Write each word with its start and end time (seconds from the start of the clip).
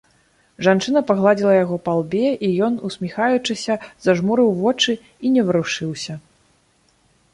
Жанчына 0.67 0.99
пагладзіла 1.09 1.51
яго 1.57 1.77
па 1.89 1.95
лбе, 1.99 2.23
і 2.49 2.49
ён, 2.67 2.79
усміхаючыся, 2.89 3.73
зажмурыў 4.07 4.49
вочы 4.65 4.91
і 5.29 5.35
не 5.37 5.41
варушыўся. 5.51 6.13